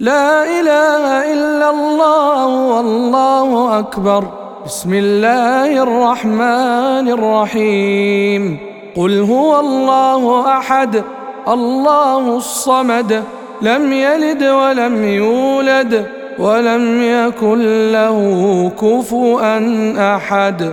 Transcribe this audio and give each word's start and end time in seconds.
لا 0.00 0.60
إله 0.60 1.32
إلا 1.32 1.70
الله 1.70 2.46
والله 2.46 3.78
أكبر. 3.78 4.24
بسم 4.64 4.94
الله 4.94 5.82
الرحمن 5.82 7.08
الرحيم. 7.08 8.58
قل 8.96 9.20
هو 9.20 9.60
الله 9.60 10.48
أحد 10.58 11.02
الله 11.48 12.36
الصمد 12.36 13.24
لم 13.62 13.92
يلد 13.92 14.42
ولم 14.44 15.04
يولد 15.04 16.06
ولم 16.38 17.02
يكن 17.02 17.92
له 17.92 18.18
كفؤا 18.80 19.56
أحد. 20.16 20.72